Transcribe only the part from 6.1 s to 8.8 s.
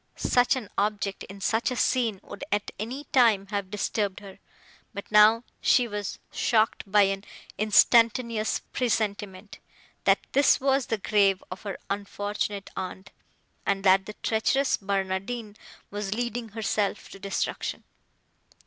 shocked by an instantaneous